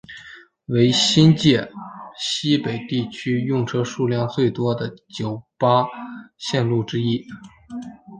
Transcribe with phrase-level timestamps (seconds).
[0.65, 1.71] 为新界
[2.17, 5.89] 西北地区用车数量最多的九巴路
[6.39, 7.23] 线之一。